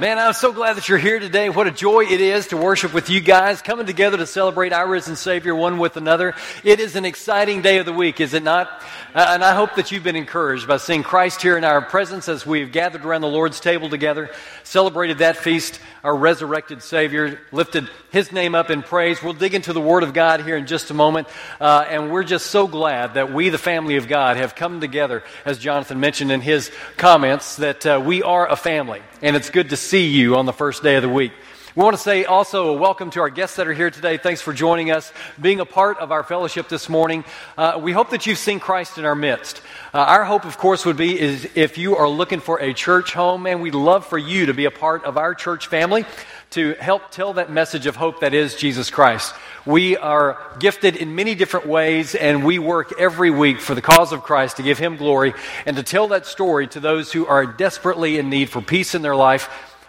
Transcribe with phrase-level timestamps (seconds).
[0.00, 1.50] Man, I'm so glad that you're here today.
[1.50, 4.86] What a joy it is to worship with you guys, coming together to celebrate our
[4.86, 6.36] risen Savior one with another.
[6.62, 8.68] It is an exciting day of the week, is it not?
[9.12, 12.28] Uh, and I hope that you've been encouraged by seeing Christ here in our presence
[12.28, 14.30] as we've gathered around the Lord's table together,
[14.62, 19.20] celebrated that feast, our resurrected Savior, lifted His name up in praise.
[19.20, 21.26] We'll dig into the Word of God here in just a moment.
[21.60, 25.24] Uh, and we're just so glad that we, the family of God, have come together,
[25.44, 29.02] as Jonathan mentioned in his comments, that uh, we are a family.
[29.22, 31.32] And it's good to see you on the first day of the week.
[31.74, 34.18] We want to say also a welcome to our guests that are here today.
[34.18, 37.24] Thanks for joining us, being a part of our fellowship this morning.
[37.56, 39.62] Uh, we hope that you've seen Christ in our midst.
[39.94, 43.14] Uh, our hope, of course, would be is if you are looking for a church
[43.14, 46.04] home, and we'd love for you to be a part of our church family
[46.50, 49.34] to help tell that message of hope that is Jesus Christ.
[49.64, 54.12] We are gifted in many different ways, and we work every week for the cause
[54.12, 55.32] of Christ to give Him glory
[55.64, 59.02] and to tell that story to those who are desperately in need for peace in
[59.02, 59.48] their life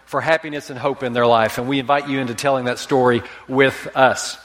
[0.10, 1.60] for happiness and hope in their life.
[1.60, 4.40] And we invite you into telling that story with us.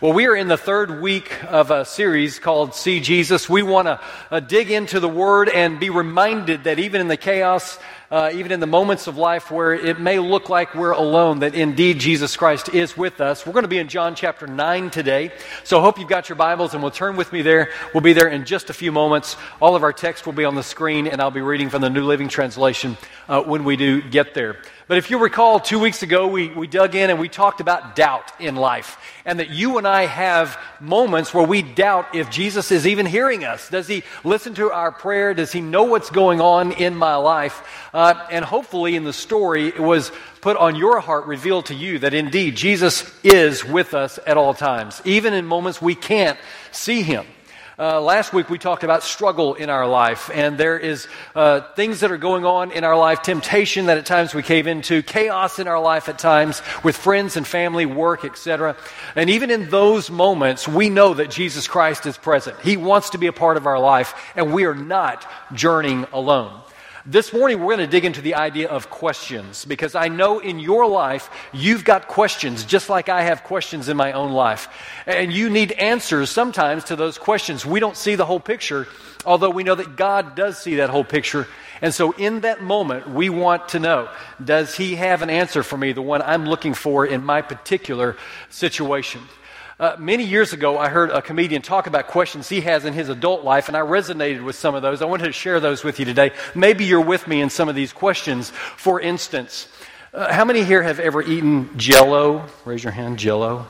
[0.00, 3.46] Well, we are in the third week of a series called See Jesus.
[3.46, 4.00] We want to
[4.30, 7.78] uh, dig into the Word and be reminded that even in the chaos,
[8.10, 11.54] uh, even in the moments of life where it may look like we're alone, that
[11.54, 13.46] indeed Jesus Christ is with us.
[13.46, 15.30] We're going to be in John chapter 9 today.
[15.62, 17.70] So I hope you've got your Bibles and we'll turn with me there.
[17.94, 19.36] We'll be there in just a few moments.
[19.62, 21.90] All of our text will be on the screen and I'll be reading from the
[21.90, 22.96] New Living Translation
[23.28, 24.56] uh, when we do get there.
[24.88, 27.94] But if you recall, two weeks ago, we, we dug in and we talked about
[27.94, 28.98] doubt in life.
[29.24, 33.44] And that you and I have moments where we doubt if Jesus is even hearing
[33.44, 33.68] us.
[33.68, 35.32] Does he listen to our prayer?
[35.32, 37.62] Does he know what's going on in my life?
[37.94, 37.99] Uh,
[38.30, 42.14] and hopefully, in the story, it was put on your heart, revealed to you that
[42.14, 46.38] indeed Jesus is with us at all times, even in moments we can't
[46.72, 47.26] see him.
[47.80, 52.00] Uh, last week we talked about struggle in our life, and there is uh, things
[52.00, 55.58] that are going on in our life, temptation that at times we cave into, chaos
[55.58, 58.76] in our life at times with friends and family, work, etc.
[59.16, 62.60] And even in those moments, we know that Jesus Christ is present.
[62.60, 66.60] He wants to be a part of our life, and we are not journeying alone.
[67.06, 70.58] This morning, we're going to dig into the idea of questions because I know in
[70.58, 74.68] your life you've got questions just like I have questions in my own life.
[75.06, 77.64] And you need answers sometimes to those questions.
[77.64, 78.86] We don't see the whole picture,
[79.24, 81.48] although we know that God does see that whole picture.
[81.80, 84.10] And so, in that moment, we want to know
[84.44, 88.18] does He have an answer for me, the one I'm looking for in my particular
[88.50, 89.22] situation?
[89.80, 93.08] Uh, many years ago, I heard a comedian talk about questions he has in his
[93.08, 95.00] adult life, and I resonated with some of those.
[95.00, 96.32] I wanted to share those with you today.
[96.54, 98.50] Maybe you're with me in some of these questions.
[98.50, 99.68] For instance,
[100.12, 102.44] uh, how many here have ever eaten jello?
[102.66, 103.68] Raise your hand, jello.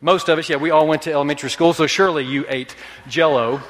[0.00, 2.74] Most of us, yeah, we all went to elementary school, so surely you ate
[3.06, 3.60] jello.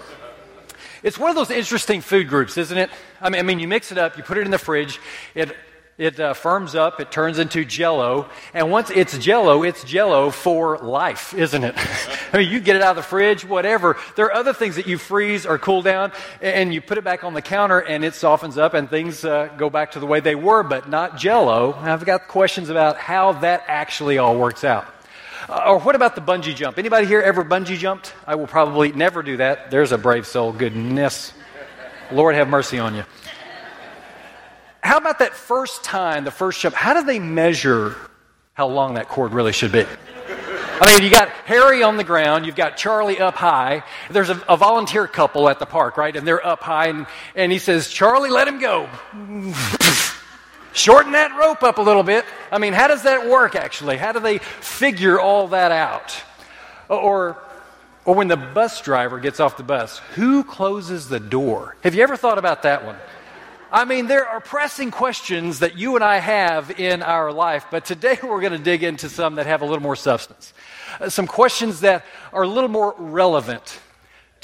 [1.03, 2.89] It's one of those interesting food groups, isn't it?
[3.21, 5.01] I mean, I mean, you mix it up, you put it in the fridge,
[5.35, 5.57] it
[5.97, 10.79] it uh, firms up, it turns into jello, and once it's jello, it's jello for
[10.79, 11.75] life, isn't it?
[12.33, 13.97] I mean, you get it out of the fridge, whatever.
[14.17, 16.11] There are other things that you freeze or cool down,
[16.41, 19.55] and you put it back on the counter, and it softens up, and things uh,
[19.57, 21.75] go back to the way they were, but not jello.
[21.75, 24.87] I've got questions about how that actually all works out.
[25.49, 26.77] Uh, or what about the bungee jump?
[26.77, 28.15] Anybody here ever bungee jumped?
[28.27, 29.71] I will probably never do that.
[29.71, 30.53] There's a brave soul.
[30.53, 31.33] Goodness.
[32.11, 33.05] Lord have mercy on you
[34.85, 36.75] how about that first time, the first jump?
[36.75, 37.97] How do they measure
[38.53, 39.87] how long that cord really should be?
[40.81, 43.83] I mean, you got Harry on the ground, you've got Charlie up high.
[44.11, 46.15] There's a, a, volunteer couple at the park, right?
[46.15, 48.89] And they're up high, and, and he says, Charlie, let him go.
[50.75, 52.27] Shorten that rope up a little bit.
[52.53, 53.97] I mean, how does that work actually?
[53.97, 56.21] How do they figure all that out?
[56.91, 57.39] Or,
[58.05, 61.77] or when the bus driver gets off the bus, who closes the door?
[61.85, 62.97] Have you ever thought about that one?
[63.75, 67.85] I mean, there are pressing questions that you and I have in our life, but
[67.85, 70.55] today we're going to dig into some that have a little more substance.
[71.01, 73.81] Uh, some questions that are a little more relevant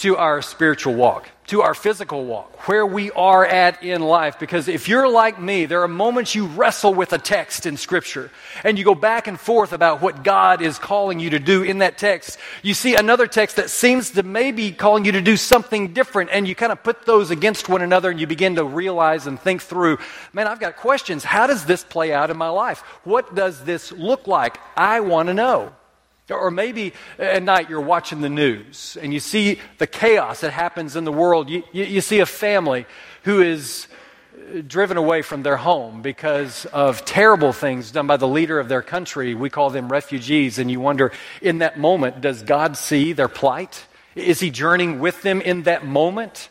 [0.00, 4.38] to our spiritual walk, to our physical walk, where we are at in life.
[4.38, 8.30] Because if you're like me, there are moments you wrestle with a text in Scripture
[8.64, 11.78] and you go back and forth about what God is calling you to do in
[11.78, 12.38] that text.
[12.62, 16.48] You see another text that seems to maybe calling you to do something different, and
[16.48, 19.60] you kind of put those against one another and you begin to realize and think
[19.60, 19.98] through,
[20.32, 21.24] man, I've got questions.
[21.24, 22.80] How does this play out in my life?
[23.04, 24.58] What does this look like?
[24.76, 25.74] I want to know.
[26.30, 30.96] Or maybe at night you're watching the news and you see the chaos that happens
[30.96, 31.50] in the world.
[31.50, 32.86] You, you, you, see a family
[33.24, 33.88] who is
[34.66, 38.82] driven away from their home because of terrible things done by the leader of their
[38.82, 39.34] country.
[39.34, 40.58] We call them refugees.
[40.58, 43.84] And you wonder, in that moment, does God see their plight?
[44.14, 46.48] Is He journeying with them in that moment?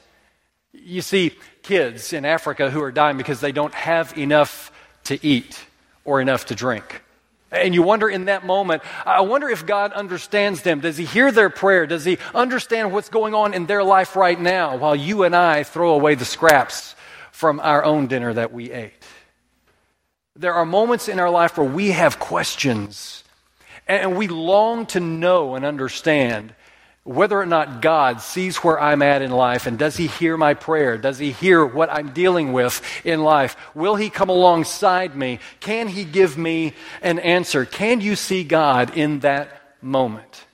[0.73, 4.71] You see kids in Africa who are dying because they don't have enough
[5.05, 5.65] to eat
[6.05, 7.03] or enough to drink.
[7.51, 10.81] And you wonder in that moment, I wonder if God understands them.
[10.81, 11.87] Does He hear their prayer?
[11.87, 15.63] Does He understand what's going on in their life right now while you and I
[15.63, 16.95] throw away the scraps
[17.31, 18.93] from our own dinner that we ate?
[20.35, 23.23] There are moments in our life where we have questions
[23.87, 26.53] and we long to know and understand
[27.09, 30.53] whether or not God sees where I'm at in life and does He hear my
[30.53, 30.95] prayer?
[30.95, 33.57] Does He hear what I'm dealing with in life?
[33.73, 35.39] Will He come alongside me?
[35.59, 37.65] Can He give me an answer?
[37.65, 39.49] Can you see God in that
[39.81, 40.45] moment?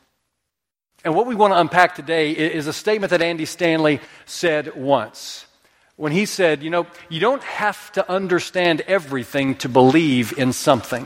[1.04, 5.46] And what we want to unpack today is a statement that Andy Stanley said once.
[5.98, 11.06] When he said, You know, you don't have to understand everything to believe in something.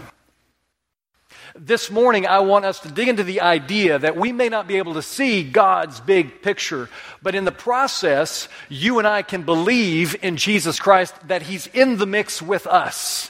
[1.62, 4.78] This morning, I want us to dig into the idea that we may not be
[4.78, 6.90] able to see God's big picture,
[7.22, 11.98] but in the process, you and I can believe in Jesus Christ that He's in
[11.98, 13.30] the mix with us.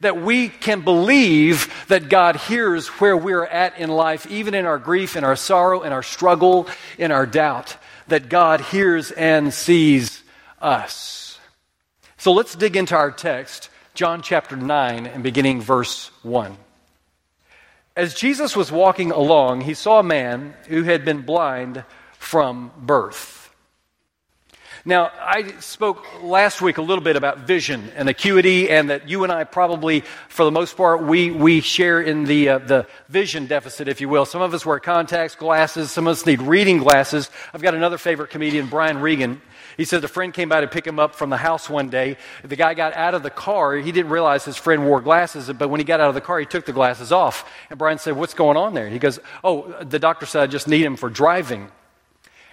[0.00, 4.78] That we can believe that God hears where we're at in life, even in our
[4.78, 6.66] grief, in our sorrow, in our struggle,
[6.98, 7.76] in our doubt,
[8.08, 10.24] that God hears and sees
[10.60, 11.38] us.
[12.16, 16.56] So let's dig into our text, John chapter 9, and beginning verse 1.
[17.96, 21.84] As Jesus was walking along, he saw a man who had been blind
[22.18, 23.44] from birth.
[24.84, 29.22] Now, I spoke last week a little bit about vision and acuity, and that you
[29.22, 33.46] and I probably, for the most part, we, we share in the, uh, the vision
[33.46, 34.26] deficit, if you will.
[34.26, 37.30] Some of us wear contacts, glasses, some of us need reading glasses.
[37.54, 39.40] I've got another favorite comedian, Brian Regan.
[39.76, 42.16] He says a friend came by to pick him up from the house one day.
[42.42, 43.74] The guy got out of the car.
[43.74, 46.38] He didn't realize his friend wore glasses, but when he got out of the car,
[46.38, 47.50] he took the glasses off.
[47.70, 48.88] And Brian said, What's going on there?
[48.88, 51.70] He goes, Oh, the doctor said I just need him for driving.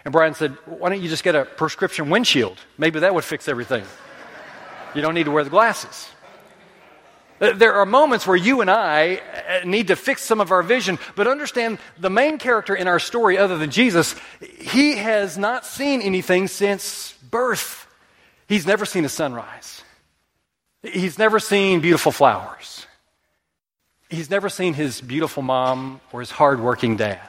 [0.04, 2.58] And Brian said, Why don't you just get a prescription windshield?
[2.78, 3.84] Maybe that would fix everything.
[4.96, 6.10] You don't need to wear the glasses.
[7.42, 10.62] Uh, there are moments where you and I uh, need to fix some of our
[10.62, 14.16] vision, but understand the main character in our story, other than Jesus,
[14.60, 17.88] he has not seen anything since birth.
[18.48, 19.82] He's never seen a sunrise,
[20.84, 22.86] he's never seen beautiful flowers,
[24.10, 27.28] he's never seen his beautiful mom or his hardworking dad.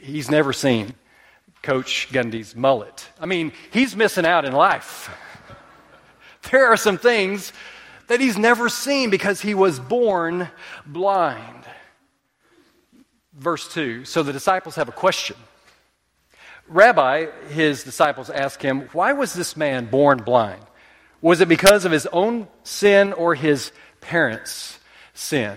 [0.00, 0.94] He's never seen
[1.62, 3.06] Coach Gundy's mullet.
[3.20, 5.10] I mean, he's missing out in life.
[6.50, 7.52] There are some things
[8.08, 10.48] that he's never seen because he was born
[10.84, 11.64] blind.
[13.34, 15.36] Verse 2 So the disciples have a question.
[16.66, 20.62] Rabbi, his disciples ask him, Why was this man born blind?
[21.20, 24.78] Was it because of his own sin or his parents'
[25.14, 25.56] sin?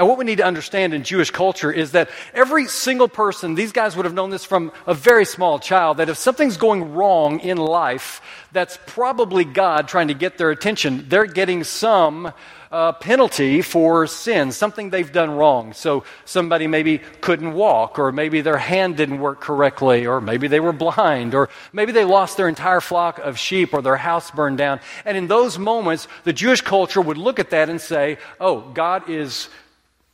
[0.00, 3.70] Now, what we need to understand in Jewish culture is that every single person, these
[3.70, 7.40] guys would have known this from a very small child, that if something's going wrong
[7.40, 11.04] in life, that's probably God trying to get their attention.
[11.10, 12.32] They're getting some
[12.72, 15.74] uh, penalty for sin, something they've done wrong.
[15.74, 20.60] So somebody maybe couldn't walk, or maybe their hand didn't work correctly, or maybe they
[20.60, 24.56] were blind, or maybe they lost their entire flock of sheep, or their house burned
[24.56, 24.80] down.
[25.04, 29.10] And in those moments, the Jewish culture would look at that and say, oh, God
[29.10, 29.50] is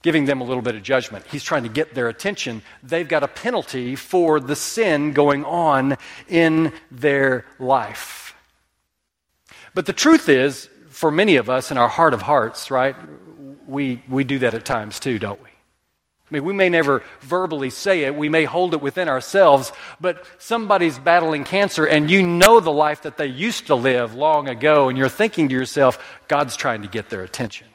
[0.06, 1.26] giving them a little bit of judgment.
[1.26, 2.62] He's trying to get their attention.
[2.81, 5.97] They've got a penalty for the sin going on
[6.29, 8.32] in their life.
[9.75, 12.94] But the truth is, for many of us in our heart of hearts, right,
[13.67, 15.48] we, we do that at times too, don't we?
[15.48, 20.25] I mean, we may never verbally say it, we may hold it within ourselves, but
[20.39, 24.89] somebody's battling cancer and you know the life that they used to live long ago,
[24.89, 25.98] and you're thinking to yourself,
[26.29, 27.67] God's trying to get their attention.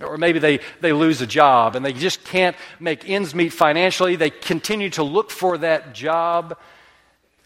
[0.00, 4.16] Or maybe they, they lose a job and they just can't make ends meet financially.
[4.16, 6.56] They continue to look for that job.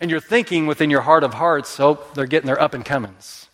[0.01, 3.49] And you're thinking within your heart of hearts, oh, they're getting their up and comings.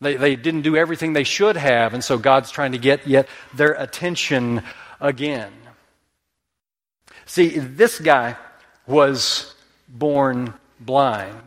[0.00, 3.28] They, they didn't do everything they should have, and so God's trying to get yet
[3.54, 4.62] their attention
[5.00, 5.52] again.
[7.24, 8.36] See, this guy
[8.86, 9.54] was
[9.88, 11.40] born blind,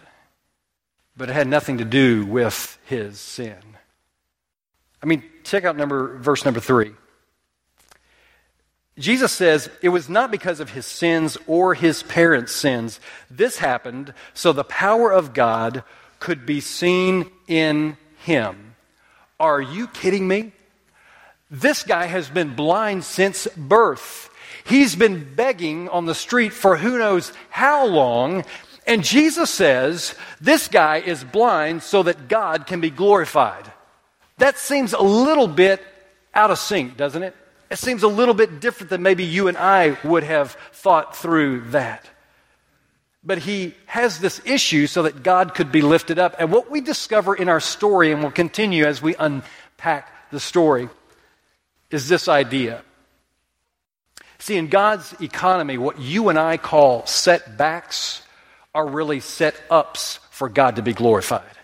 [1.16, 3.58] but it had nothing to do with his sin.
[5.02, 6.94] I mean, check out number verse number three.
[8.98, 13.00] Jesus says it was not because of his sins or his parents' sins.
[13.32, 15.84] This happened so the power of God
[16.20, 18.76] could be seen in him.
[19.40, 20.52] Are you kidding me?
[21.50, 24.30] This guy has been blind since birth.
[24.66, 28.44] He's been begging on the street for who knows how long.
[28.86, 33.72] And Jesus says this guy is blind so that God can be glorified.
[34.40, 35.82] That seems a little bit
[36.34, 37.36] out of sync, doesn't it?
[37.70, 41.70] It seems a little bit different than maybe you and I would have thought through
[41.70, 42.10] that.
[43.24, 46.36] But he has this issue so that God could be lifted up.
[46.40, 50.90] And what we discover in our story, and we'll continue as we unpack the story
[51.92, 52.82] is this idea.
[54.40, 58.22] See, in God's economy, what you and I call setbacks
[58.74, 61.59] are really set ups for God to be glorified.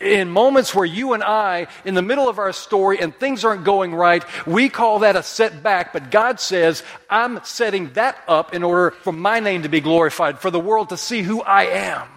[0.00, 3.64] In moments where you and I, in the middle of our story and things aren't
[3.64, 8.62] going right, we call that a setback, but God says, I'm setting that up in
[8.62, 12.08] order for my name to be glorified, for the world to see who I am.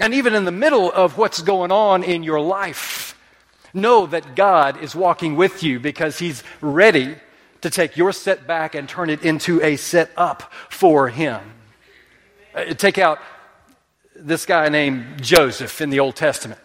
[0.00, 3.14] And even in the middle of what's going on in your life,
[3.74, 7.16] know that God is walking with you because He's ready
[7.60, 11.40] to take your setback and turn it into a set up for Him.
[12.54, 13.18] Uh, take out
[14.20, 16.60] this guy named Joseph in the Old Testament.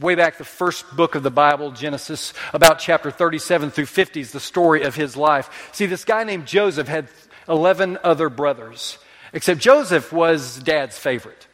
[0.00, 4.32] Way back the first book of the Bible, Genesis, about chapter 37 through 50 is
[4.32, 5.70] the story of his life.
[5.72, 7.08] See, this guy named Joseph had
[7.48, 8.98] 11 other brothers,
[9.32, 11.46] except Joseph was dad's favorite.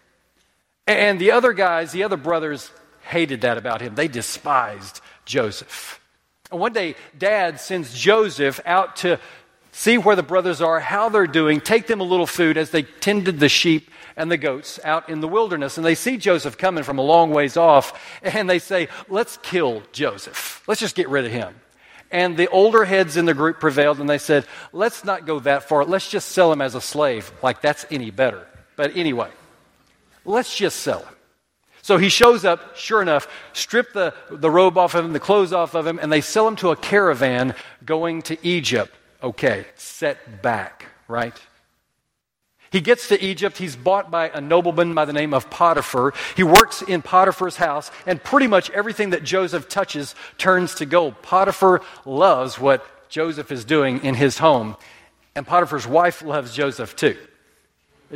[0.87, 2.71] And the other guys, the other brothers,
[3.03, 3.95] hated that about him.
[3.95, 6.01] They despised Joseph.
[6.51, 9.19] And one day, dad sends Joseph out to
[9.73, 12.83] see where the brothers are, how they're doing, take them a little food as they
[12.83, 13.91] tended the sheep
[14.21, 15.77] and the goats out in the wilderness.
[15.77, 19.83] And they see Joseph coming from a long ways off, and they say, Let's kill
[19.93, 20.63] Joseph.
[20.69, 21.55] Let's just get rid of him.
[22.13, 25.65] And the older heads in the group prevailed, and they said, Let's not go that
[25.65, 25.85] far.
[25.85, 27.33] Let's just sell him as a slave.
[27.43, 28.47] Like that's any better.
[28.77, 29.31] But anyway,
[30.25, 31.15] Let's just sell him.
[31.83, 35.53] So he shows up, sure enough, strip the, the robe off of him, the clothes
[35.53, 38.95] off of him, and they sell him to a caravan going to Egypt.
[39.23, 41.35] Okay, set back, right?
[42.71, 43.59] He gets to Egypt.
[43.59, 46.15] He's bought by a nobleman by the name of Potiphar.
[46.37, 51.21] He works in Potiphar's house, and pretty much everything that Joseph touches turns to gold.
[51.23, 54.77] Potiphar loves what Joseph is doing in his home,
[55.35, 57.17] and Potiphar's wife loves Joseph too.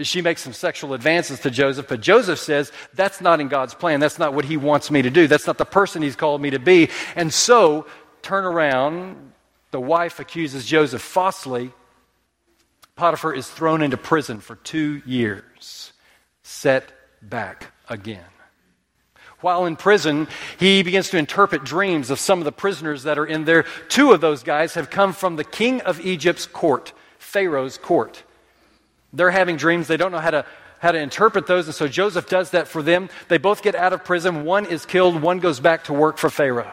[0.02, 4.00] She makes some sexual advances to Joseph, but Joseph says, That's not in God's plan.
[4.00, 5.28] That's not what he wants me to do.
[5.28, 6.90] That's not the person he's called me to be.
[7.14, 7.86] And so,
[8.22, 9.32] turn around.
[9.70, 11.72] The wife accuses Joseph falsely.
[12.96, 15.92] Potiphar is thrown into prison for two years,
[16.42, 18.24] set back again.
[19.40, 23.26] While in prison, he begins to interpret dreams of some of the prisoners that are
[23.26, 23.64] in there.
[23.88, 28.22] Two of those guys have come from the king of Egypt's court, Pharaoh's court.
[29.12, 29.86] They're having dreams.
[29.86, 30.46] They don't know how to,
[30.78, 31.66] how to interpret those.
[31.66, 33.10] And so Joseph does that for them.
[33.28, 34.44] They both get out of prison.
[34.44, 36.72] One is killed, one goes back to work for Pharaoh.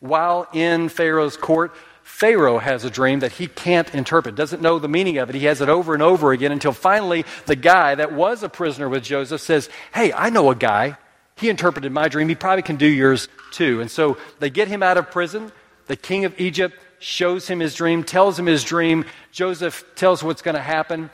[0.00, 4.88] While in Pharaoh's court, Pharaoh has a dream that he can't interpret, doesn't know the
[4.88, 5.34] meaning of it.
[5.34, 8.90] He has it over and over again until finally the guy that was a prisoner
[8.90, 10.98] with Joseph says, Hey, I know a guy.
[11.36, 12.28] He interpreted my dream.
[12.28, 13.80] He probably can do yours too.
[13.80, 15.50] And so they get him out of prison.
[15.86, 19.06] The king of Egypt shows him his dream, tells him his dream.
[19.32, 21.08] Joseph tells what's going to happen.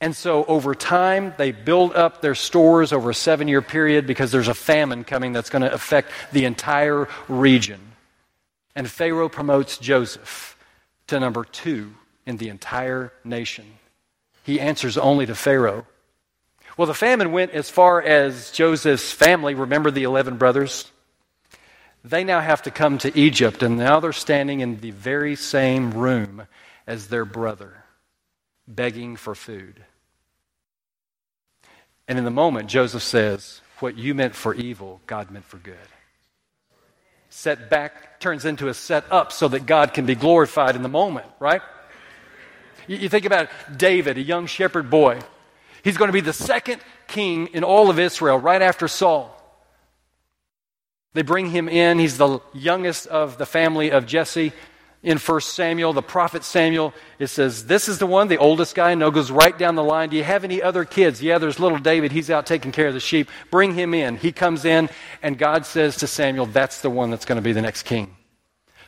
[0.00, 4.30] And so over time, they build up their stores over a seven year period because
[4.30, 7.80] there's a famine coming that's going to affect the entire region.
[8.74, 10.58] And Pharaoh promotes Joseph
[11.06, 11.94] to number two
[12.26, 13.66] in the entire nation.
[14.42, 15.86] He answers only to Pharaoh.
[16.76, 19.54] Well, the famine went as far as Joseph's family.
[19.54, 20.90] Remember the 11 brothers?
[22.04, 25.92] They now have to come to Egypt, and now they're standing in the very same
[25.92, 26.46] room
[26.86, 27.84] as their brother,
[28.68, 29.84] begging for food.
[32.06, 35.76] And in the moment, Joseph says, What you meant for evil, God meant for good.
[37.36, 40.88] Set back turns into a set up so that God can be glorified in the
[40.88, 41.62] moment, right?
[42.86, 45.18] You think about David, a young shepherd boy.
[45.82, 49.36] He's going to be the second king in all of Israel right after Saul.
[51.14, 51.98] They bring him in.
[51.98, 54.52] He's the youngest of the family of Jesse.
[55.04, 58.94] In 1 Samuel, the prophet Samuel, it says, This is the one, the oldest guy,
[58.94, 60.08] no, goes right down the line.
[60.08, 61.22] Do you have any other kids?
[61.22, 62.10] Yeah, there's little David.
[62.10, 63.28] He's out taking care of the sheep.
[63.50, 64.16] Bring him in.
[64.16, 64.88] He comes in,
[65.22, 68.16] and God says to Samuel, That's the one that's going to be the next king.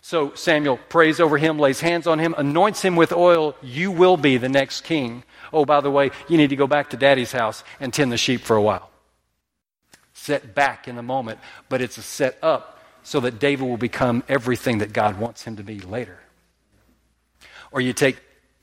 [0.00, 3.54] So Samuel prays over him, lays hands on him, anoints him with oil.
[3.60, 5.22] You will be the next king.
[5.52, 8.16] Oh, by the way, you need to go back to daddy's house and tend the
[8.16, 8.90] sheep for a while
[10.26, 12.75] set back in the moment, but it's a set up
[13.06, 16.18] so that David will become everything that God wants him to be later.
[17.70, 18.16] Or you take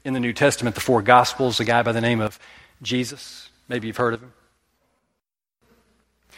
[0.03, 2.37] in the New Testament the four Gospels, a guy by the name of
[2.81, 3.49] Jesus.
[3.69, 4.33] Maybe you've heard of him.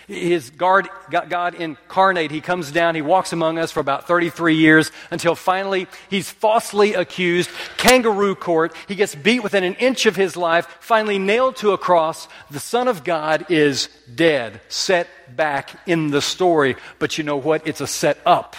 [0.08, 4.92] His God, God incarnate, he comes down, he walks among us for about 33 years
[5.10, 8.76] until finally he's falsely accused, kangaroo court.
[8.88, 12.28] He gets beat within an inch of his life, finally nailed to a cross.
[12.52, 16.76] The Son of God is dead, set back in the story.
[17.00, 17.66] But you know what?
[17.68, 18.56] It's a set up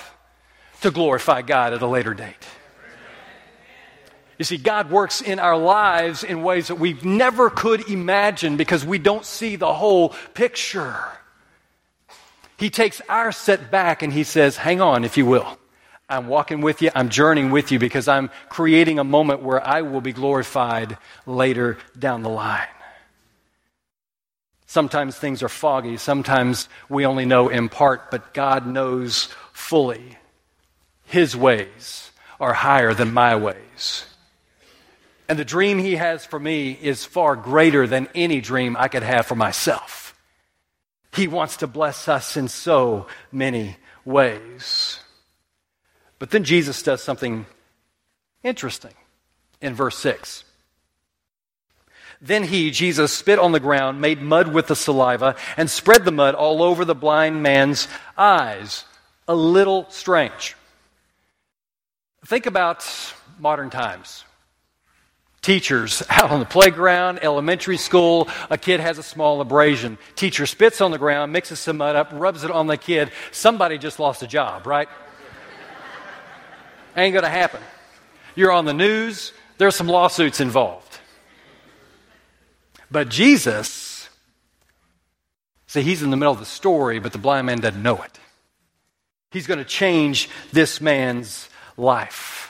[0.81, 2.45] to glorify God at a later date.
[4.39, 8.85] You see, God works in our lives in ways that we never could imagine because
[8.85, 10.97] we don't see the whole picture.
[12.57, 15.59] He takes our set back and he says, Hang on, if you will.
[16.09, 16.91] I'm walking with you.
[16.95, 21.79] I'm journeying with you because I'm creating a moment where I will be glorified later
[21.99, 22.69] down the line.
[24.67, 25.97] Sometimes things are foggy.
[25.97, 30.19] Sometimes we only know in part, but God knows fully.
[31.07, 34.05] His ways are higher than my ways.
[35.29, 39.03] And the dream He has for me is far greater than any dream I could
[39.03, 40.06] have for myself.
[41.17, 45.01] He wants to bless us in so many ways.
[46.19, 47.47] But then Jesus does something
[48.43, 48.93] interesting
[49.63, 50.45] in verse 6.
[52.21, 56.13] Then he, Jesus, spit on the ground, made mud with the saliva, and spread the
[56.13, 58.85] mud all over the blind man's eyes.
[59.27, 60.55] A little strange.
[62.27, 62.87] Think about
[63.39, 64.26] modern times.
[65.47, 69.97] Teachers out on the playground, elementary school, a kid has a small abrasion.
[70.17, 73.13] Teacher spits on the ground, mixes some mud up, rubs it on the kid.
[73.31, 74.89] Somebody just lost a job, right?
[76.97, 77.61] Ain't going to happen.
[78.35, 80.99] You're on the news, there's some lawsuits involved.
[82.91, 84.09] But Jesus,
[85.69, 88.19] see, he's in the middle of the story, but the blind man doesn't know it.
[89.31, 92.46] He's going to change this man's life.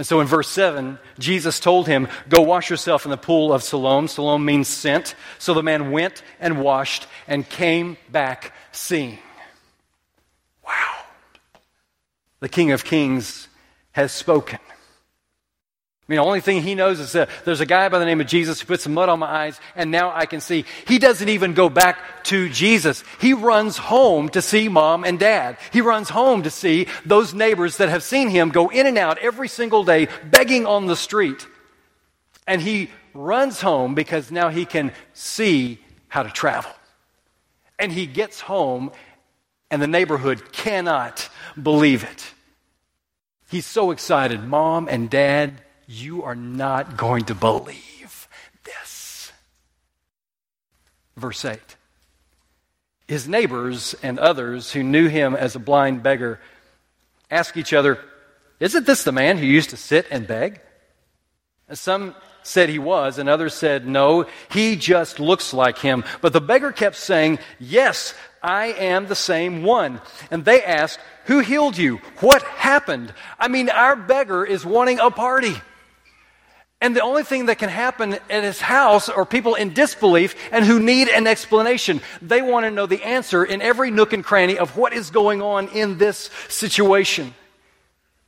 [0.00, 3.62] And so in verse 7, Jesus told him, Go wash yourself in the pool of
[3.62, 4.08] Siloam.
[4.08, 5.14] Siloam means sent.
[5.38, 9.18] So the man went and washed and came back seeing.
[10.66, 11.04] Wow.
[12.38, 13.46] The King of Kings
[13.92, 14.58] has spoken.
[16.10, 18.26] Mean, the only thing he knows is that there's a guy by the name of
[18.26, 20.64] Jesus who put some mud on my eyes, and now I can see.
[20.88, 23.04] He doesn't even go back to Jesus.
[23.20, 25.56] He runs home to see mom and dad.
[25.72, 29.18] He runs home to see those neighbors that have seen him go in and out
[29.18, 31.46] every single day, begging on the street.
[32.44, 36.72] And he runs home because now he can see how to travel.
[37.78, 38.90] And he gets home,
[39.70, 41.28] and the neighborhood cannot
[41.62, 42.32] believe it.
[43.48, 44.42] He's so excited.
[44.42, 48.28] Mom and dad you are not going to believe
[48.64, 49.32] this.
[51.16, 51.58] Verse 8
[53.08, 56.38] His neighbors and others who knew him as a blind beggar
[57.28, 57.98] ask each other,
[58.60, 60.60] Isn't this the man who used to sit and beg?
[61.72, 66.04] Some said he was, and others said, No, he just looks like him.
[66.20, 70.00] But the beggar kept saying, Yes, I am the same one.
[70.30, 71.96] And they asked, Who healed you?
[72.20, 73.12] What happened?
[73.40, 75.56] I mean, our beggar is wanting a party.
[76.82, 80.64] And the only thing that can happen at his house are people in disbelief and
[80.64, 82.00] who need an explanation.
[82.22, 85.42] They want to know the answer in every nook and cranny of what is going
[85.42, 87.34] on in this situation.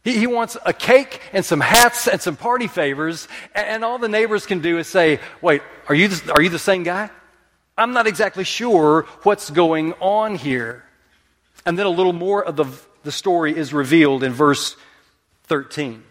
[0.05, 3.99] He, he wants a cake and some hats and some party favors, and, and all
[3.99, 7.09] the neighbors can do is say, Wait, are you, the, are you the same guy?
[7.79, 10.85] I'm not exactly sure what's going on here.
[11.65, 12.67] And then a little more of the,
[13.03, 14.77] the story is revealed in verse
[15.45, 16.05] 13.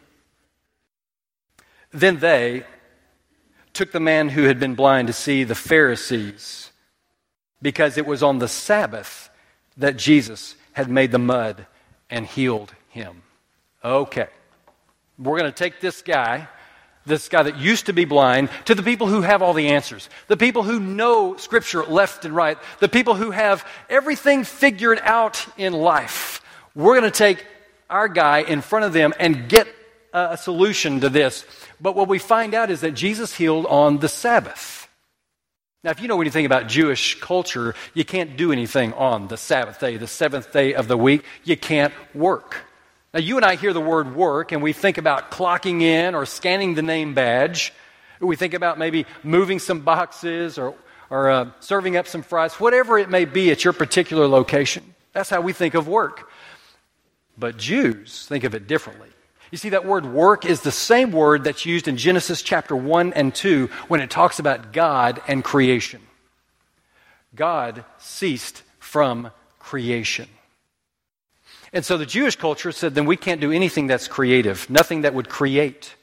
[1.91, 2.63] Then they
[3.73, 6.71] took the man who had been blind to see the Pharisees
[7.61, 9.29] because it was on the Sabbath
[9.77, 11.65] that Jesus had made the mud
[12.09, 13.21] and healed him.
[13.83, 14.27] Okay.
[15.17, 16.47] We're going to take this guy,
[17.05, 20.09] this guy that used to be blind, to the people who have all the answers,
[20.27, 25.45] the people who know Scripture left and right, the people who have everything figured out
[25.57, 26.41] in life.
[26.75, 27.45] We're going to take
[27.89, 29.67] our guy in front of them and get
[30.13, 31.45] a solution to this.
[31.79, 34.87] But what we find out is that Jesus healed on the Sabbath.
[35.83, 39.79] Now, if you know anything about Jewish culture, you can't do anything on the Sabbath
[39.79, 41.23] day, the seventh day of the week.
[41.43, 42.55] You can't work.
[43.13, 46.25] Now, you and I hear the word work, and we think about clocking in or
[46.25, 47.73] scanning the name badge.
[48.19, 50.75] We think about maybe moving some boxes or,
[51.09, 54.83] or uh, serving up some fries, whatever it may be at your particular location.
[55.13, 56.29] That's how we think of work.
[57.37, 59.09] But Jews think of it differently.
[59.51, 63.13] You see, that word work is the same word that's used in Genesis chapter 1
[63.13, 66.01] and 2 when it talks about God and creation.
[67.35, 70.29] God ceased from creation.
[71.73, 75.13] And so the Jewish culture said, then we can't do anything that's creative, nothing that
[75.13, 75.95] would create.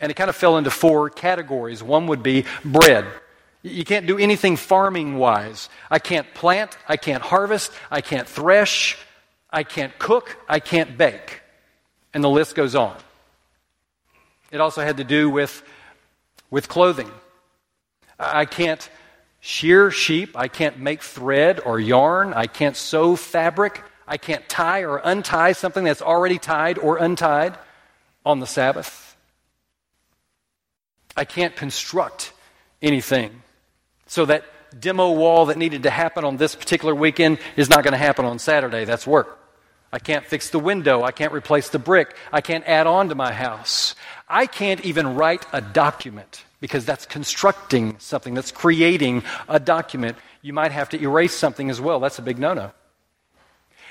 [0.00, 1.82] And it kind of fell into four categories.
[1.82, 3.06] One would be bread.
[3.62, 5.68] You can't do anything farming wise.
[5.90, 8.98] I can't plant, I can't harvest, I can't thresh,
[9.50, 11.41] I can't cook, I can't bake.
[12.14, 12.96] And the list goes on.
[14.50, 15.62] It also had to do with,
[16.50, 17.10] with clothing.
[18.18, 18.88] I can't
[19.40, 20.38] shear sheep.
[20.38, 22.34] I can't make thread or yarn.
[22.34, 23.82] I can't sew fabric.
[24.06, 27.56] I can't tie or untie something that's already tied or untied
[28.24, 29.16] on the Sabbath.
[31.16, 32.32] I can't construct
[32.80, 33.42] anything
[34.06, 34.44] so that
[34.78, 38.24] demo wall that needed to happen on this particular weekend is not going to happen
[38.24, 38.84] on Saturday.
[38.84, 39.38] That's work.
[39.92, 41.02] I can't fix the window.
[41.02, 42.16] I can't replace the brick.
[42.32, 43.94] I can't add on to my house.
[44.26, 50.16] I can't even write a document because that's constructing something, that's creating a document.
[50.40, 52.00] You might have to erase something as well.
[52.00, 52.72] That's a big no no.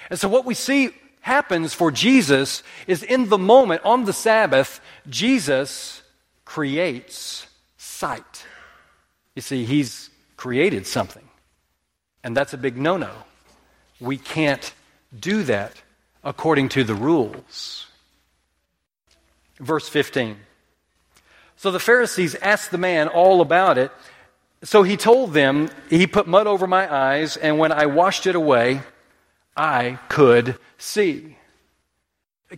[0.10, 0.90] And so, what we see
[1.22, 6.02] happens for Jesus is in the moment, on the Sabbath, Jesus
[6.46, 7.46] creates
[7.78, 8.46] sight.
[9.36, 11.24] You see, he's created something.
[12.24, 13.12] And that's a big no no.
[14.00, 14.74] We can't
[15.18, 15.74] do that
[16.24, 17.88] according to the rules.
[19.60, 20.38] Verse 15.
[21.56, 23.92] So the Pharisees asked the man all about it.
[24.64, 28.36] So he told them, He put mud over my eyes, and when I washed it
[28.36, 28.82] away,
[29.56, 31.38] I could see.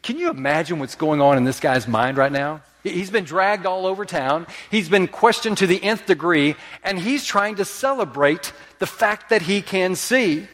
[0.01, 2.61] Can you imagine what's going on in this guy's mind right now?
[2.83, 4.47] He's been dragged all over town.
[4.69, 9.43] He's been questioned to the nth degree, and he's trying to celebrate the fact that
[9.43, 10.47] he can see.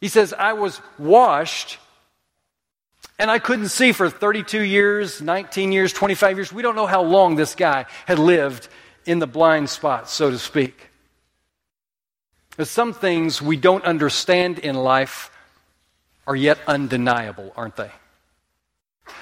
[0.00, 1.78] He says, I was washed
[3.18, 6.52] and I couldn't see for 32 years, 19 years, 25 years.
[6.52, 8.68] We don't know how long this guy had lived
[9.06, 10.90] in the blind spot, so to speak.
[12.56, 15.30] But some things we don't understand in life
[16.26, 17.90] are yet undeniable, aren't they?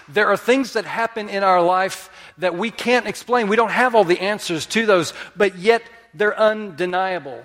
[0.08, 3.48] There are things that happen in our life that we can't explain.
[3.48, 5.82] We don't have all the answers to those, but yet
[6.14, 7.42] they're undeniable.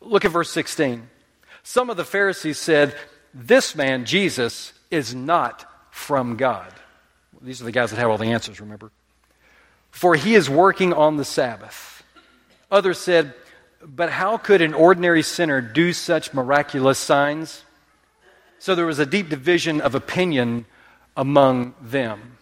[0.00, 1.08] Look at verse 16.
[1.64, 2.94] Some of the Pharisees said,
[3.32, 6.72] This man, Jesus, is not from God.
[7.40, 8.92] These are the guys that have all the answers, remember?
[9.90, 12.02] For he is working on the Sabbath.
[12.70, 13.34] Others said,
[13.82, 17.64] But how could an ordinary sinner do such miraculous signs?
[18.58, 20.66] So there was a deep division of opinion
[21.16, 22.36] among them.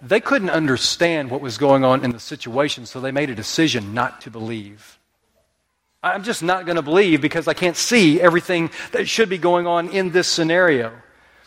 [0.00, 3.94] They couldn't understand what was going on in the situation, so they made a decision
[3.94, 4.99] not to believe.
[6.02, 9.66] I'm just not going to believe because I can't see everything that should be going
[9.66, 10.92] on in this scenario.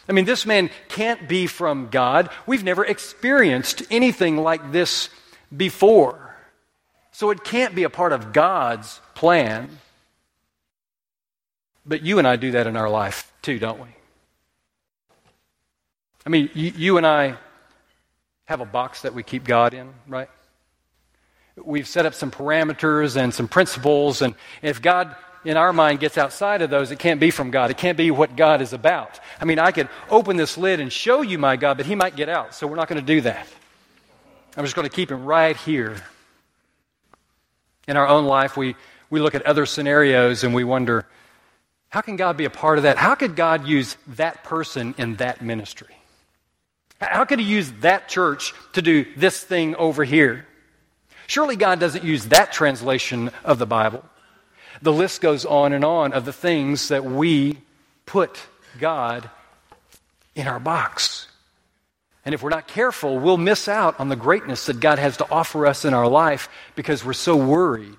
[0.08, 2.30] I mean, this man can't be from God.
[2.46, 5.10] We've never experienced anything like this
[5.56, 6.36] before.
[7.12, 9.70] So it can't be a part of God's plan.
[11.86, 13.88] But you and I do that in our life too, don't we?
[16.26, 17.38] I mean, you, you and I
[18.46, 20.30] have a box that we keep God in, right?
[21.56, 26.18] We've set up some parameters and some principles, and if God in our mind gets
[26.18, 27.70] outside of those, it can't be from God.
[27.70, 29.20] It can't be what God is about.
[29.40, 32.16] I mean, I could open this lid and show you my God, but He might
[32.16, 33.48] get out, so we're not going to do that.
[34.56, 35.98] I'm just going to keep Him right here.
[37.88, 38.76] In our own life, we,
[39.10, 41.06] we look at other scenarios and we wonder,
[41.90, 42.98] how can God be a part of that?
[42.98, 45.96] How could God use that person in that ministry?
[47.00, 50.48] How could He use that church to do this thing over here?
[51.28, 54.04] Surely God doesn't use that translation of the Bible.
[54.82, 57.58] The list goes on and on of the things that we
[58.06, 58.40] put
[58.80, 59.30] God
[60.36, 61.28] in our box.
[62.26, 65.30] And if we're not careful, we'll miss out on the greatness that God has to
[65.30, 67.98] offer us in our life because we're so worried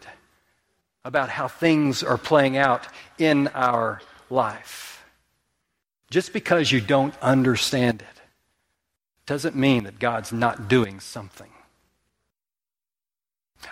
[1.05, 2.87] about how things are playing out
[3.19, 5.05] in our life.
[6.11, 8.21] Just because you don't understand it
[9.27, 11.51] doesn't mean that God's not doing something.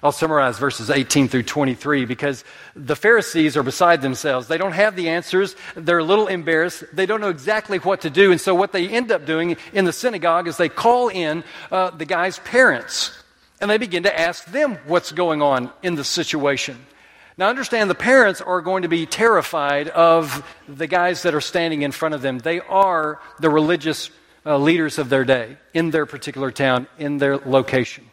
[0.02, 2.44] I'll summarize verses 18 through 23 because
[2.76, 4.48] the Pharisees are beside themselves.
[4.48, 5.56] They don't have the answers.
[5.74, 6.84] They're a little embarrassed.
[6.92, 8.32] They don't know exactly what to do.
[8.32, 11.90] And so, what they end up doing in the synagogue is they call in uh,
[11.90, 13.16] the guy's parents
[13.62, 16.76] and they begin to ask them what's going on in the situation.
[17.38, 21.82] Now, understand the parents are going to be terrified of the guys that are standing
[21.82, 22.38] in front of them.
[22.38, 24.10] They are the religious
[24.44, 28.04] uh, leaders of their day in their particular town, in their location.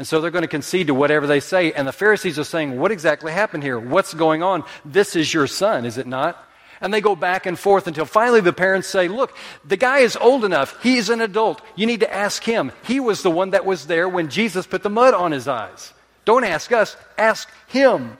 [0.00, 1.72] And so they're going to concede to whatever they say.
[1.72, 3.78] And the Pharisees are saying, What exactly happened here?
[3.78, 4.64] What's going on?
[4.82, 6.42] This is your son, is it not?
[6.80, 10.16] And they go back and forth until finally the parents say, Look, the guy is
[10.16, 10.82] old enough.
[10.82, 11.60] He's an adult.
[11.76, 12.72] You need to ask him.
[12.86, 15.92] He was the one that was there when Jesus put the mud on his eyes.
[16.24, 18.16] Don't ask us, ask him.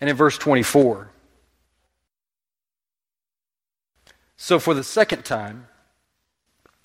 [0.00, 1.12] And in verse 24,
[4.36, 5.68] so for the second time,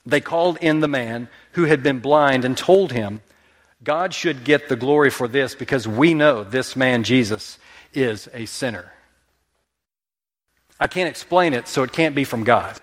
[0.10, 3.22] they called in the man who had been blind and told him,
[3.84, 7.58] God should get the glory for this because we know this man, Jesus,
[7.94, 8.92] is a sinner.
[10.80, 12.80] I can't explain it, so it can't be from God.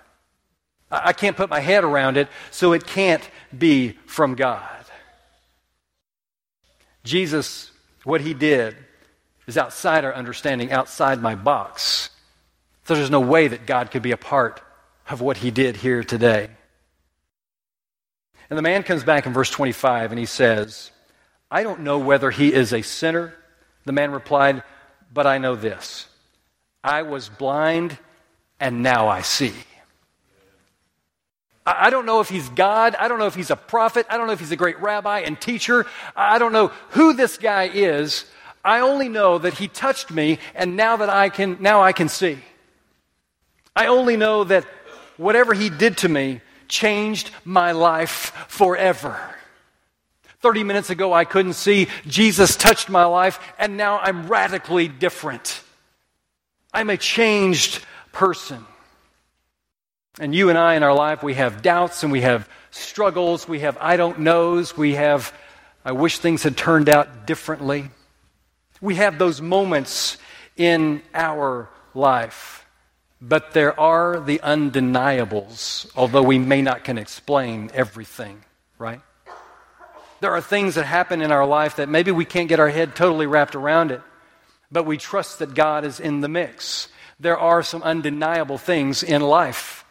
[0.91, 4.85] I can't put my head around it, so it can't be from God.
[7.05, 7.71] Jesus,
[8.05, 8.77] what he did
[9.47, 12.11] is outside our understanding, outside my box.
[12.85, 14.61] So there's no way that God could be a part
[15.09, 16.51] of what he did here today.
[18.49, 20.91] And the man comes back in verse 25 and he says,
[21.51, 23.35] I don't know whether he is a sinner.
[23.85, 24.63] The man replied,
[25.13, 26.09] But I know this
[26.83, 27.99] I was blind,
[28.61, 29.55] and now I see.
[31.67, 32.95] I don't know if he's God.
[32.95, 34.07] I don't know if he's a prophet.
[34.09, 35.85] I don't know if he's a great rabbi and teacher.
[36.15, 38.25] I don't know who this guy is.
[38.65, 42.09] I only know that he touched me and now that I can now I can
[42.09, 42.39] see.
[43.75, 44.65] I only know that
[45.17, 49.19] whatever he did to me changed my life forever.
[50.41, 51.89] 30 minutes ago I couldn't see.
[52.07, 55.63] Jesus touched my life and now I'm radically different.
[56.73, 58.65] I'm a changed person.
[60.19, 63.61] And you and I in our life, we have doubts and we have struggles, we
[63.61, 65.33] have I don't knows, we have
[65.85, 67.91] I wish things had turned out differently.
[68.81, 70.17] We have those moments
[70.57, 72.66] in our life.
[73.21, 78.45] But there are the undeniables, although we may not can explain everything,
[78.79, 79.01] right?
[80.21, 82.95] There are things that happen in our life that maybe we can't get our head
[82.95, 84.03] totally wrapped around it,
[84.71, 86.89] but we trust that God is in the mix.
[87.19, 89.85] There are some undeniable things in life.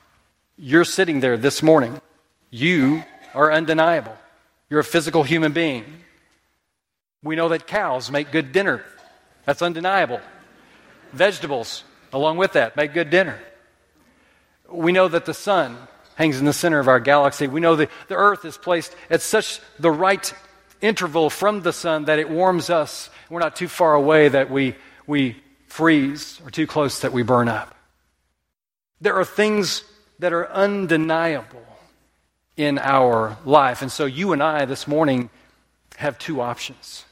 [0.57, 1.99] You're sitting there this morning.
[2.51, 4.15] You are undeniable.
[4.69, 5.85] You're a physical human being.
[7.23, 8.83] We know that cows make good dinner.
[9.45, 10.21] That's undeniable.
[11.11, 11.83] Vegetables,
[12.15, 13.37] along with that, make good dinner.
[14.69, 15.77] We know that the sun
[16.15, 17.45] hangs in the center of our galaxy.
[17.45, 20.33] We know that the earth is placed at such the right
[20.79, 23.09] interval from the sun that it warms us.
[23.29, 24.75] We're not too far away that we,
[25.05, 25.35] we
[25.67, 27.75] freeze or too close that we burn up.
[29.01, 29.83] There are things
[30.19, 31.65] that are undeniable
[32.55, 33.81] in our life.
[33.81, 35.29] And so you and I this morning
[35.97, 37.03] have two options.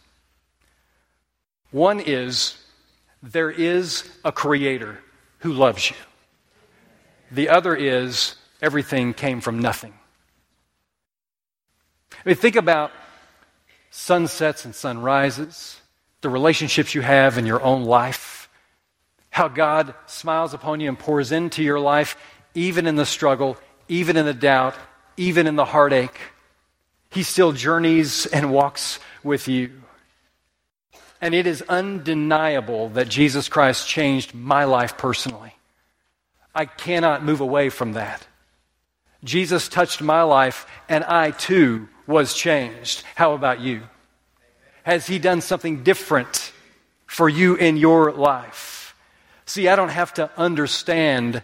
[1.72, 2.63] One is
[3.24, 5.00] there is a creator
[5.40, 5.96] who loves you.
[7.32, 9.94] The other is everything came from nothing.
[12.12, 12.92] I mean, think about
[13.90, 15.80] sunsets and sunrises,
[16.22, 18.50] the relationships you have in your own life,
[19.30, 22.18] how God smiles upon you and pours into your life
[22.54, 23.58] even in the struggle,
[23.88, 24.76] even in the doubt,
[25.18, 26.20] even in the heartache.
[27.10, 29.83] He still journeys and walks with you.
[31.24, 35.56] And it is undeniable that Jesus Christ changed my life personally.
[36.54, 38.28] I cannot move away from that.
[39.24, 43.04] Jesus touched my life, and I too was changed.
[43.16, 43.84] How about you?
[44.84, 46.52] Has He done something different
[47.06, 48.94] for you in your life?
[49.46, 51.42] See, I don't have to understand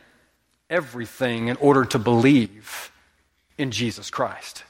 [0.70, 2.92] everything in order to believe
[3.58, 4.66] in Jesus Christ.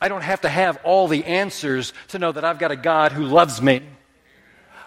[0.00, 3.10] I don't have to have all the answers to know that I've got a God
[3.10, 3.82] who loves me.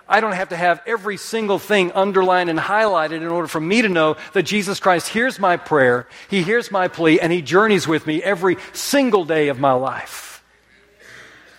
[0.07, 3.81] I don't have to have every single thing underlined and highlighted in order for me
[3.81, 7.87] to know that Jesus Christ hears my prayer, He hears my plea, and He journeys
[7.87, 10.43] with me every single day of my life.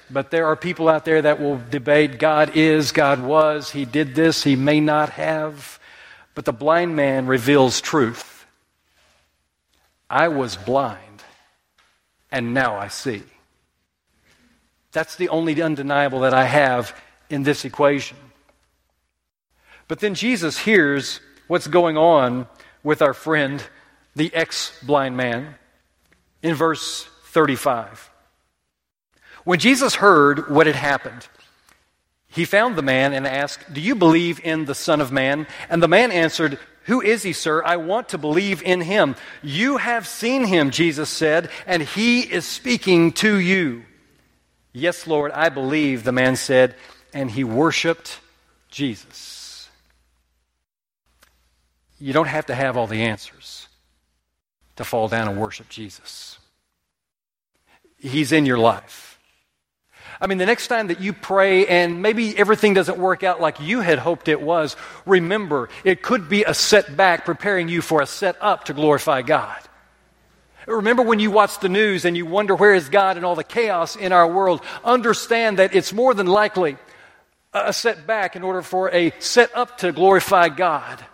[0.08, 4.14] But there are people out there that will debate God is, God was, He did
[4.14, 5.80] this, He may not have.
[6.36, 8.46] But the blind man reveals truth.
[10.08, 11.24] I was blind,
[12.30, 13.24] and now I see.
[14.92, 16.94] That's the only undeniable that I have
[17.28, 18.16] in this equation.
[19.88, 22.46] But then Jesus hears what's going on
[22.82, 23.62] with our friend,
[24.14, 25.54] the ex blind man,
[26.42, 28.10] in verse 35.
[29.44, 31.28] When Jesus heard what had happened,
[32.28, 35.46] he found the man and asked, Do you believe in the Son of Man?
[35.70, 37.64] And the man answered, who is he, sir?
[37.64, 39.16] I want to believe in him.
[39.42, 43.82] You have seen him, Jesus said, and he is speaking to you.
[44.72, 46.76] Yes, Lord, I believe, the man said,
[47.12, 48.20] and he worshiped
[48.70, 49.35] Jesus.
[51.98, 53.68] You don't have to have all the answers
[54.76, 56.38] to fall down and worship Jesus.
[57.98, 59.18] He's in your life.
[60.20, 63.60] I mean, the next time that you pray and maybe everything doesn't work out like
[63.60, 68.06] you had hoped it was, remember, it could be a setback preparing you for a
[68.06, 69.58] set up to glorify God.
[70.66, 73.44] Remember when you watch the news and you wonder where is God and all the
[73.44, 76.76] chaos in our world, understand that it's more than likely
[77.52, 81.04] a setback in order for a set up to glorify God.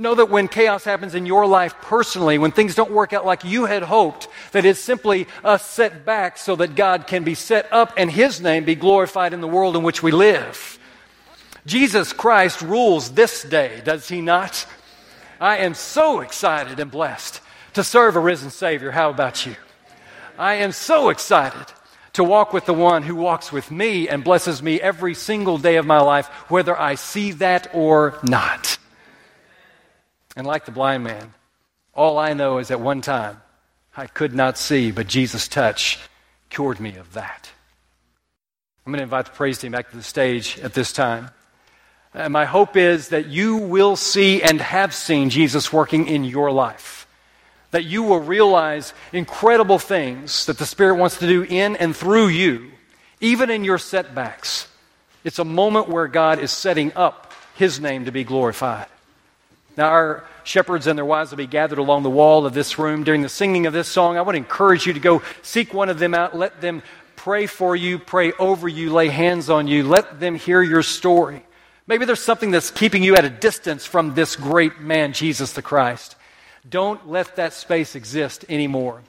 [0.00, 3.42] Know that when chaos happens in your life personally, when things don't work out like
[3.42, 7.94] you had hoped, that it's simply a setback so that God can be set up
[7.96, 10.78] and His name be glorified in the world in which we live.
[11.66, 14.68] Jesus Christ rules this day, does He not?
[15.40, 17.40] I am so excited and blessed
[17.74, 18.92] to serve a risen Savior.
[18.92, 19.56] How about you?
[20.38, 21.66] I am so excited
[22.12, 25.74] to walk with the one who walks with me and blesses me every single day
[25.74, 28.78] of my life, whether I see that or not.
[30.36, 31.34] And like the blind man,
[31.94, 33.40] all I know is at one time
[33.96, 35.98] I could not see, but Jesus' touch
[36.50, 37.50] cured me of that.
[38.86, 41.30] I'm going to invite the praise team back to the stage at this time.
[42.14, 46.50] And my hope is that you will see and have seen Jesus working in your
[46.50, 47.06] life.
[47.70, 52.28] That you will realize incredible things that the Spirit wants to do in and through
[52.28, 52.70] you,
[53.20, 54.68] even in your setbacks.
[55.22, 58.86] It's a moment where God is setting up His name to be glorified.
[59.78, 63.04] Now, our shepherds and their wives will be gathered along the wall of this room
[63.04, 64.16] during the singing of this song.
[64.16, 66.82] I want to encourage you to go seek one of them out, let them
[67.14, 71.44] pray for you, pray over you, lay hands on you, let them hear your story.
[71.86, 75.62] Maybe there's something that's keeping you at a distance from this great man, Jesus the
[75.62, 76.16] Christ.
[76.68, 79.00] Don't let that space exist anymore.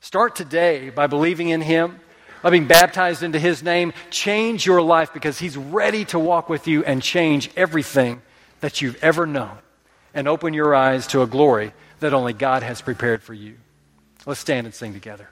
[0.00, 1.98] Start today by believing in Him,
[2.40, 3.92] by being baptized into His name.
[4.10, 8.22] Change your life because He's ready to walk with you and change everything
[8.60, 9.58] that you've ever known.
[10.14, 13.56] And open your eyes to a glory that only God has prepared for you.
[14.26, 15.31] Let's stand and sing together.